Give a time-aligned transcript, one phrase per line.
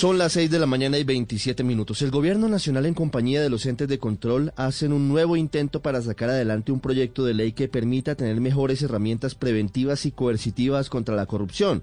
[0.00, 2.00] Son las 6 de la mañana y 27 minutos.
[2.00, 6.00] El Gobierno Nacional en compañía de los entes de control hacen un nuevo intento para
[6.00, 11.16] sacar adelante un proyecto de ley que permita tener mejores herramientas preventivas y coercitivas contra
[11.16, 11.82] la corrupción.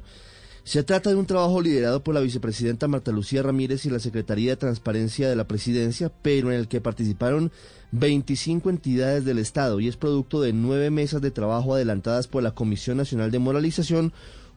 [0.64, 4.50] Se trata de un trabajo liderado por la vicepresidenta Marta Lucía Ramírez y la Secretaría
[4.50, 7.52] de Transparencia de la Presidencia, pero en el que participaron
[7.92, 12.56] 25 entidades del Estado y es producto de nueve mesas de trabajo adelantadas por la
[12.56, 14.12] Comisión Nacional de Moralización,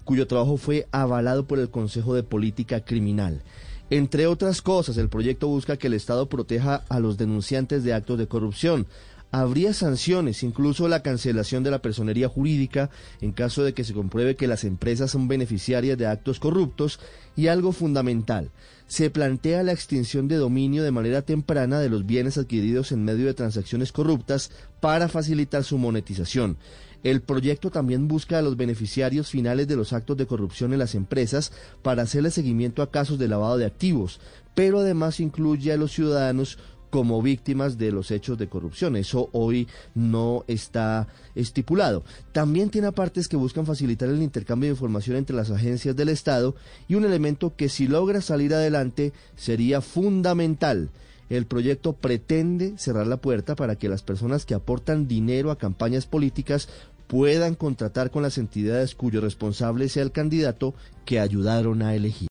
[0.04, 3.42] cuyo trabajo fue avalado por el Consejo de Política Criminal.
[3.90, 8.18] Entre otras cosas, el proyecto busca que el Estado proteja a los denunciantes de actos
[8.18, 8.86] de corrupción.
[9.32, 12.90] Habría sanciones, incluso la cancelación de la personería jurídica
[13.20, 16.98] en caso de que se compruebe que las empresas son beneficiarias de actos corruptos
[17.36, 18.50] y algo fundamental,
[18.88, 23.26] se plantea la extinción de dominio de manera temprana de los bienes adquiridos en medio
[23.26, 26.56] de transacciones corruptas para facilitar su monetización.
[27.04, 30.96] El proyecto también busca a los beneficiarios finales de los actos de corrupción en las
[30.96, 31.52] empresas
[31.82, 34.20] para hacerle seguimiento a casos de lavado de activos,
[34.56, 36.58] pero además incluye a los ciudadanos
[36.90, 38.96] como víctimas de los hechos de corrupción.
[38.96, 42.04] Eso hoy no está estipulado.
[42.32, 46.54] También tiene partes que buscan facilitar el intercambio de información entre las agencias del Estado
[46.88, 50.90] y un elemento que si logra salir adelante sería fundamental.
[51.30, 56.06] El proyecto pretende cerrar la puerta para que las personas que aportan dinero a campañas
[56.06, 56.68] políticas
[57.06, 62.28] puedan contratar con las entidades cuyo responsable sea el candidato que ayudaron a elegir.